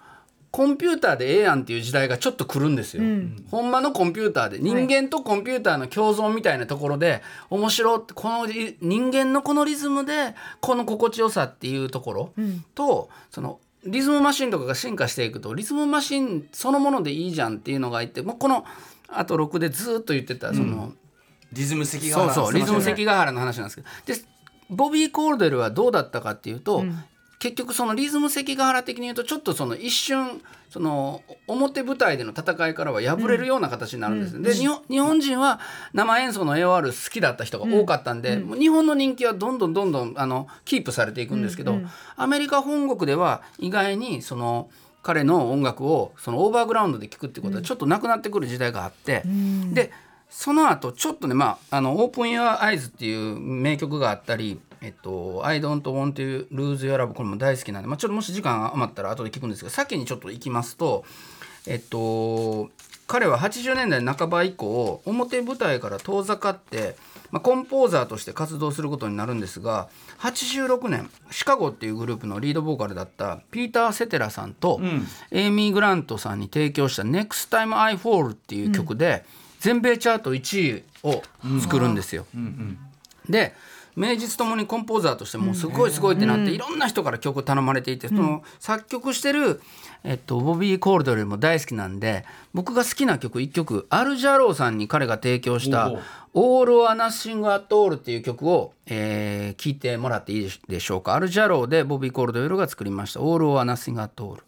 [0.53, 3.03] コンピューターでええやんっていう時代がちょっと来るんですよ、
[3.51, 12.33] ほんまのコンピューターで人間とコンピューターの共存みたいなところで面白ってこのリ人間のこのリズムでこの心地よさっていうところ
[12.75, 18.65] と、そのリズムマシンとかが進化していくとリズムマシンそのものでいいじゃんっていうのがいてもうこの
[19.15, 20.93] あと6でずっと言ってたその、
[21.53, 23.89] リズム関ヶそう原そうリズム関ヶ原の話なんですけど。
[24.07, 24.33] で
[24.71, 26.85] ボビー・コールデルはどうだったかっていうと、
[27.39, 35.61] 結局そのリズム関ヶ原的に言うとちょっとその一瞬その表舞台での戦いからは敗れるような形になるんです、で日本日本人は
[35.93, 41.81] 生演奏の AOR 好きだった人が多かったんで、もう日本の人気はどんどんどんどんあのキープされていくんですけど、
[42.17, 44.71] アメリカ本国では意外にその
[45.03, 49.23] 彼の音楽をそのオーバーグラウンドで聴くってことはちょっとなくなってくる時代があって、
[49.73, 49.91] で
[50.31, 61.05] その後ちょっとねまああの「オープン・ユア・アイズ」っていう名曲があったり「えっと、I don't want to lose your love」これも大好きなんで、まあ、ちょっともし時間余ったら後で聞くんですが先にちょっと行きますと
[61.67, 62.71] えっと
[63.07, 66.97] 彼は80年代半ば以降表舞台から遠ざかって、
[67.31, 69.89] まあ、コンポーザーとして活動することになるんですが
[70.21, 74.81] 86年シカゴっていうグループのリードボーカルだったピーター・セテラさんと、
[75.31, 79.25] エイミー・グラントさんに提供した「Next Time I Fall」っていう曲で、
[79.61, 81.23] 全米チャート1位を
[81.61, 82.27] 作るんですよ。
[83.29, 83.55] で
[83.95, 89.61] 名実ともにコンポーザーとしてもうすごいすごいってなって、いろんな人から曲頼まれていて、その作曲してる、
[90.05, 92.25] えっと、ボビー・コールドルも大好きなんで
[92.55, 95.93] 僕が好きな曲1曲アル・ジャローさんに彼が提供した
[96.33, 101.15] おう「All or Nothing at All」っていう曲を、えー聞いてもらっていいでしょうか。
[101.15, 104.43] アル・ジャローでボビー・コールドルが作りました「All or Nothing at All」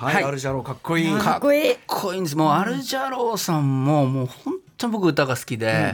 [0.00, 0.24] はい、はい。
[0.24, 1.18] アルジャローかっこいい。
[1.18, 1.74] かっこいい。
[1.74, 2.20] かっこいい。
[2.20, 2.36] んです。
[2.36, 5.92] もうアルジャローさんももう本当に僕歌が好きで、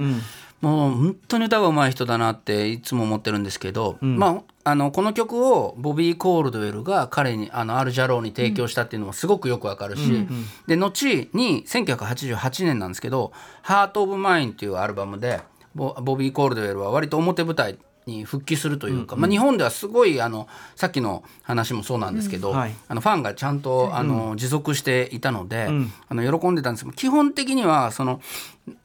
[0.66, 10.26] もう本当に歌が上手い人だなっていつも思ってるんですけど、まああのこの曲をボビー・コールドウェルが彼にあのアルジャローに提供したっていうのもすごくよくわかるし、
[10.66, 15.40] で後に1988年なんですけど「ハート・オブ・マイン」っていうアルバムで
[15.76, 22.74] ボボビー・コールドウェルは割と表舞台に復帰するというか、まあ、日本ではすごいあのさっきの話もそうなんですけど、はい。
[22.86, 25.68] あのファンがちゃんとあの持続していたので、
[26.08, 28.20] あの喜んでたんですけど基本的にはその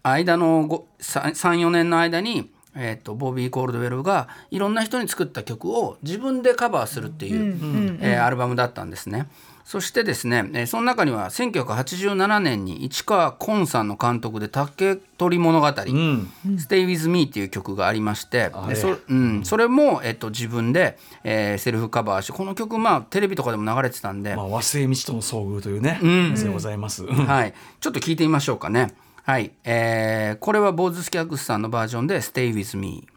[0.02, 9.28] 間の34年の間にえー、とボビー・コールドウェルがいろんな人に作った曲を自分でカバーするっていう、えーアルバムだったんですね。
[9.72, 15.72] そしてですね、えーその中には1987年に市川崑さんの監督で「竹取物語」ん。
[15.72, 16.28] Stay
[16.86, 26.32] with me」っていう曲がありましてそ,、うん、それも、えっと自分で、えーセルフカバーしてこの曲まあテレビとかでも流れてたんで、まあ、和製道との遭遇というね、ん。
[26.32, 27.06] やつでございます。
[27.06, 28.94] はい、ちょっと聞いてみましょうかね。
[29.24, 33.08] はい、えーこれはボーズスキャックスさんのバージョンで「Stay with me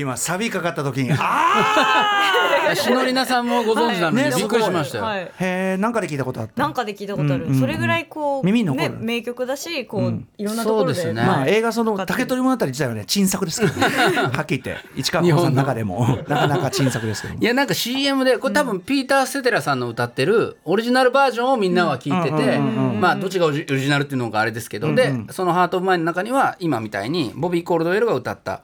[0.00, 5.04] 今サビかかった時に あ」しのりなさんもご存知なのに、ねびっくりしましたよ。
[5.04, 5.20] はい。
[5.20, 6.60] ーへえなんかで聞いたことあった？
[6.62, 7.60] なんかで聞いたことある、うんうんうん。
[7.60, 8.90] それぐらいこう耳に残る。
[8.90, 10.28] ね、名曲だしこう、うん。
[10.36, 10.94] いろんなところで。
[10.94, 11.22] そうですね。
[11.22, 14.16] まあ映画その竹取物語自体はね珍作ですからね。
[14.36, 16.18] はっきり言って市川崑さんの中でも。
[16.28, 17.40] なかなか珍作ですけども。
[17.40, 28.60] いやなんか CM でこれ多分ピーター・セテラさんの歌ってるオリジナルバージョンをみんなは聞いててまあどっちがオリジナルっていうのがあれですけどでその「ハート・オブ・マイン」の中には今みたいにボビー・コールドウェルが歌った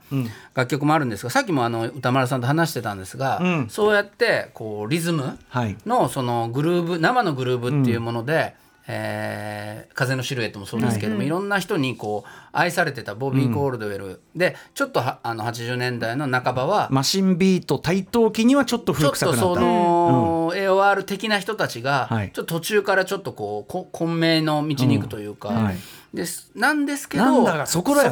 [0.54, 3.68] 楽曲もあるんですがさっきもあの歌丸さんと話してたんですがん。
[3.68, 5.76] そうやってこうリズムはい。
[5.86, 8.54] のそのグルーブ生のグルーブっていうもので、
[8.86, 22.30] えー風のシルエットもそうですけども、い、ろんな人にこう愛されてたボビー・コールドウェル、でちょっとはあの80年代の半ばは、マシンビート台頭期にはちょっとちょっとそ古臭くなったの、AOR 的な人たちが、はい。
[22.32, 25.76] ちょっと途中からちょっとこうこ混迷の道に行くというか、うんはい
[26.14, 26.50] です。
[26.54, 27.66] なんですけどね。
[27.66, 28.02] そこで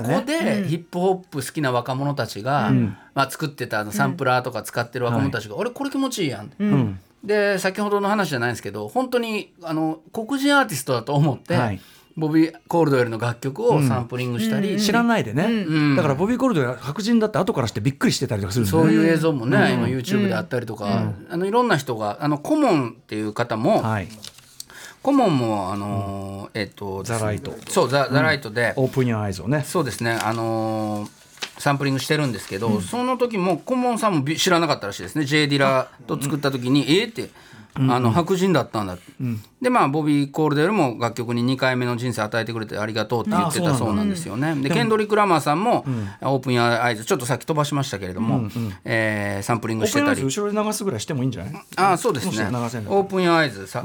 [0.66, 2.70] ヒップホップ好きな若者たちが、
[3.14, 7.00] まあ、作ってたあのサンプラーとか使ってる若者たちが「あれこれ気持ちいいやん」うん。
[7.22, 11.80] で先ほどの話じゃないんですけど本当にあの黒人アーティストだと思って、はい。
[12.16, 15.96] ボビー・コールドウェルの楽曲をサンプリングしたり、知らないでね、ん。
[15.96, 18.70] だからボビー・コールドが白人だって後からしてびっくりしてたりとかするね。
[18.70, 24.08] そういう映像もね、今 YouTube であったりとか、あのいろんな人があのコモンっていう方も、はい
[25.02, 27.54] コモンもあのーえっとザライト。
[27.68, 29.62] そうザザライトで、オープンニューアイズをね。
[29.66, 31.20] そうですねあのー
[31.58, 35.24] サンプリングしてるんですけど、その時もコモンさんもび知らなかったらしいですね。
[35.26, 37.28] J・ ディラと作った時に「えっ?」って。
[37.76, 38.98] あの白人だったんだ、
[39.62, 44.56] でまあボビー・コールデルも楽曲に2回目の人生与えてくれてありがとうって言ってたあそうなんですよね。
[44.56, 45.84] でケンドリック・ラマーさんも、
[46.20, 48.50] オープン・アアイズちょっとさっき飛ばしましたけれども、
[48.84, 50.20] えーサンプリンオグしてたり。
[50.20, 51.62] 後ろで流すぐらいしてもいいんじゃない？
[51.76, 52.32] あそうですね。
[52.32, 53.84] オープン・アイズさ、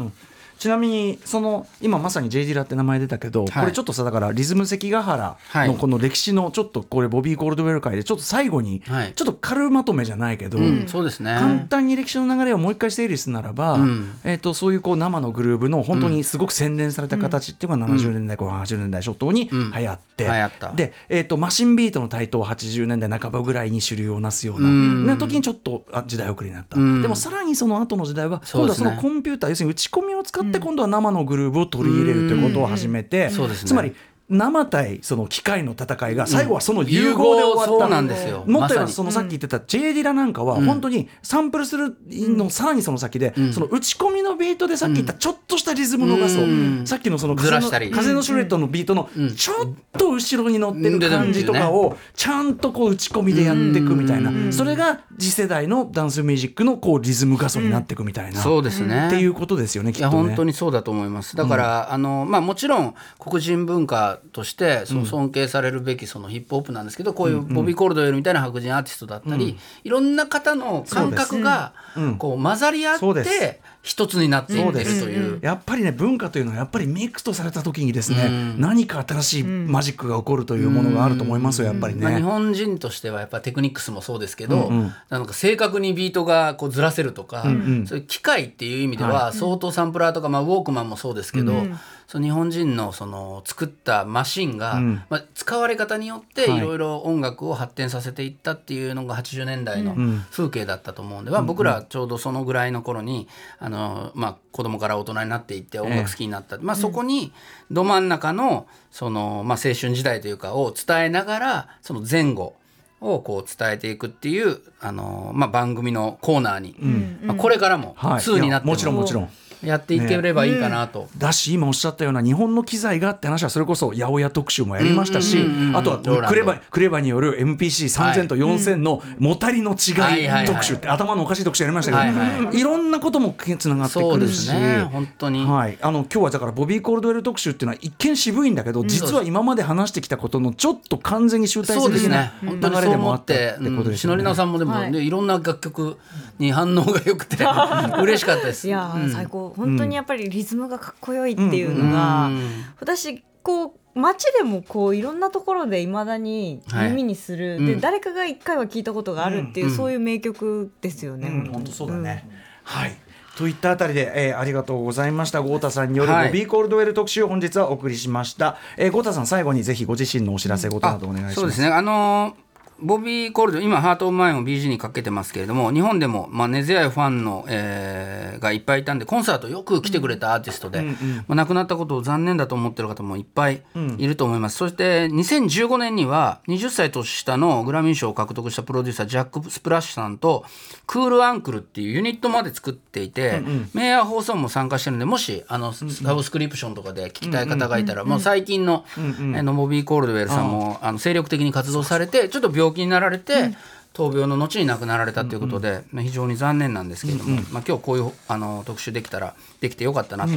[0.58, 3.52] ちなみにその今まさに J・ ディラって名前出たけど、はい。
[3.52, 5.68] これちょっとさだからリズム関ヶ原はい。
[5.68, 9.14] のこの歴史のちょっとこれボビー・コールドウェル会でちょっと最後にはい。
[9.14, 11.36] ちょっと軽まとめじゃないけど、うん、そうですね。
[11.40, 14.20] 簡単に歴史の流れをもう一回整理するならば、ん。
[14.24, 20.30] えー、とそういうこう生のグルーブの本当にすごく洗練された形っていうのが70年代後半80年代初頭に流行って、
[20.76, 25.06] で、えー、とマシンビートの台頭は80年代半ばぐらいに主流をなすような、ん。
[25.06, 27.02] な時にちょっとあ時代遅れになった、ん。
[27.02, 33.68] でもさらにその後の時代は今度はそのコンピューター、要するに打ち込みを使って今度は生のグルーブを取り入れるということを始めて、そうですね。
[33.68, 33.96] つまり
[34.28, 38.08] 生対その機械の戦いが最後はその融合で終わった、そうなん。
[38.08, 38.44] ですよ。
[38.48, 46.84] もっと言えばそのさっき言ってた J・ ディラなんかは本当にサンプルするのさらにその先で、その打ち込みのビートでさっき言ったちょっとしたリズムのガスを、うん。
[46.86, 47.92] さっきのその風のずらしたり。
[47.92, 59.08] 風のシルエットのビートのちょっと後ろに乗ってる感じとかをちゃんとこう打ち込みでやっていくみたいな、それが次世代のダンスミュージックのこうリズム画素になっていくみたいな、そうですね。
[59.08, 60.12] っていうことですよねきっとね。
[60.12, 61.36] 本当にそうだと思います。
[61.36, 71.74] だから、あのまあもちろん黒人文化としてその尊敬されるべきそのヒップホップなんですけど、こういうボビー・コールドウェルみたいな白人アーティストだったり、いろんな方の感覚が
[72.18, 75.40] こう混ざり合って一つになっていってるという。
[75.42, 82.22] やっぱりね文化というのはやっぱりミックスとされた時にですね、何か新しいマジックが起こるというものがあると思いますよやっぱりまあ、日ね。
[82.24, 84.72] 本人としてはやっぱテクニックスもそうですけど、
[85.10, 87.50] なんか正確にビートがこうずらせるとか、そ
[87.96, 91.66] ういう機械っていう意味では相当サンプラーとか、まあ、ウォークマンもそうですけど、
[92.08, 94.80] その日本人のその作ったマシンが、
[95.10, 96.58] まあ、使われ方によってはい。
[96.58, 99.96] いろいろ音楽を発展させていったっていうのが80年代の
[100.32, 103.28] 風景だったと思うんで、まあ、僕らちょうどそのぐらいの頃に
[103.60, 107.32] あの、まあ、子供から大人になっていって音楽好きになった、まあ、そこに
[107.72, 112.56] ど真ん中のその、まあ、青春時代というかを伝えながらその前後
[113.02, 116.76] をこう伝えていくっていうあの、まあ、番組のコーナーに、
[117.22, 119.30] まあ、これからもはい2になっていやもちろんもちろん
[119.64, 121.08] やっていければいいかなと。
[121.18, 125.38] だし今おっしゃったような日本の機材がって話はそれこそ八百屋特集もやりましたし
[125.74, 132.62] あとはクレバクレバによる MPC3000 と4000のもたりの違い特集って頭のおかしい特集やりましたけはいはどい。
[132.62, 134.48] ろんなこともつながってそうでくるし。
[134.48, 142.32] すね本当に、はい、あの今日はだからボビー・コールドウェル特集っていうのは一見渋いんだけど実は今まで話してきたことのちょっと完全に集大そうですね。
[142.42, 143.98] 成的な流れでもあっったっててことですよね。
[143.98, 144.36] しのりな。
[144.36, 144.92] さんもでも、はい。
[144.92, 145.98] ねいろんな楽曲
[146.40, 147.38] に反応が良くて
[148.02, 148.68] 嬉しかったです。
[148.68, 149.12] いやー、うん。
[149.12, 152.42] 最高本当にやっぱりリズムがかっこよいっていうのが、うん
[152.80, 161.28] 私こう街でもこういろんなところでいまだに耳にする、はいうんで誰かが一回は聞いたことがあるっていう、うんそういう名曲ですよね。
[161.28, 162.28] うん、本当そうだね。
[162.64, 162.96] はい。
[163.38, 165.42] といったあたりで、えーありがとうございました。
[165.42, 168.58] 豪太さんによるはいボビーコールドウェル特集を本日はお送りしました。
[168.78, 171.36] えー、豪太さん最後にぜひご自身のお知らせことなどお願いします。
[171.36, 172.45] そうですねあのー
[172.82, 180.94] ボビー・コールド今「ハート・オブ・マイン」を BG にかけてますけれども日本でも、まあ、根強いファンの、えーがいっぱいいたんでコンサートよく来てくれたアーティストで、ま
[181.30, 183.64] あ、亡くなったことを残念だと思ってる方もいっぱい
[183.98, 190.46] いると思います、そして2015年には20歳年下のグラミー賞を獲得したプロデューサージャック・スプラッシュさんと
[190.88, 193.42] クール・アンクルっていうユニットまで作っていて、
[193.74, 203.56] メイヤー放送も参加してるんでもしあのサブスクリプションとかで聞きたい方がいたら、もう最近の,、あのボビー・コールドウェルさんもあの精力的に活動されてちょっと病気になられて、
[203.94, 210.34] 闘病の後に亡くなられたということで、まあ非常に残念なんですけれども、まあ、今日こういうあの特集できたらできてよかったなと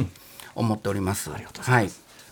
[0.55, 1.29] 思っております。
[1.29, 1.37] は
[1.81, 1.89] い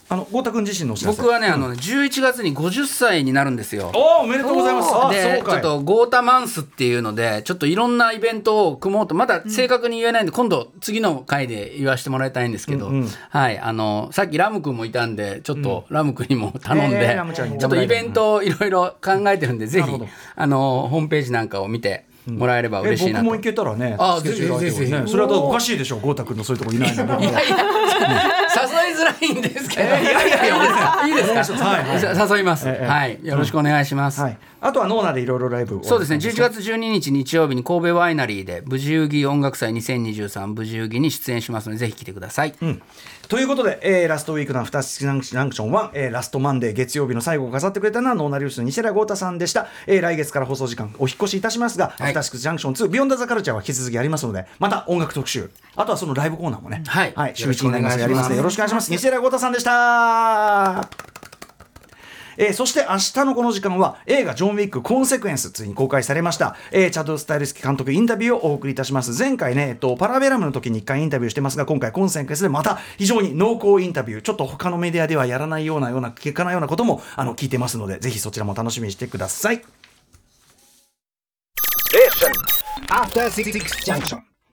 [0.09, 1.17] あの豪太君自身のお知らせ。
[1.21, 3.91] 僕はね、あの11月に50歳になるんですよ。
[3.93, 4.89] おーおめでとうございます。
[5.13, 12.89] でちょっとゴータマンスっていうのでちょっといろんなイベントを組もうとまだ正確に言えないんで、今度次の回で言わせてもらいたいんですけど、
[13.29, 23.25] はいあのさっきラム君もいたんでちょっとラム君にも頼んで、えーラムちょっとイベントをいろいろ考えてるんで、ぜひなるほどあのホームページなんかを見てもらえればえ嬉しいなと。
[23.25, 23.97] 僕も行けたらね。
[23.99, 25.97] あスケジュール空いてるぜひぜひそれはだっておかしいでしょ。
[25.97, 27.27] 郷太君のそういうとこいないのに。
[27.27, 27.41] 僕は
[28.55, 32.31] 誘いづらいんですけど、いやいやいや いいですか、はい。
[32.31, 34.21] 誘います、ええはい、よろしくお願いします。
[34.21, 34.37] はい。
[34.59, 35.83] あとはノーナでいろいろライブを。
[35.83, 36.17] そうですね。
[36.17, 42.55] 11月12日日曜日に神戸ワイナリーで「ブギウギ音楽祭2023ブギウギ」に出演しますのでぜひ来てください、
[43.27, 52.03] ということで、えー last week のアフターシックスジャンクション1、えー last Monday 月曜日の最後を飾ってくれたのはノーナ・リーヴスの西寺郷太さんでした、えー来月から放送時間お引っ越しいたしますが、い。
[52.03, 55.49] アフターシックスジャンクション2 Beyond the Culture は引き続きありますのでまた音楽特集。
[55.75, 56.83] あとはそのライブコーナーもね。
[56.87, 57.13] はい。
[57.33, 58.91] 週一になりますやりますのでよろしくお願いします。
[58.91, 61.26] 西原豪太さんでした
[62.37, 69.17] えーそして明日のこの時間は映画「ジョン・ウィックコンセクエンス」ついに公開されました、えーチャド・スタイルスキ監督インタビューをお送りいたします。
[69.17, 79.63] 前回ね、えっと、パラベラムの時に1回インタビューしてますが今回コンセクエンスでまた非常に濃厚インタビューちょっと他のメディアではやらないようなような結果なようなこともあの聞いてますのでぜひそちらも楽しみにしてください。
[82.89, 83.51] After Six
[83.85, 84.26] Junction.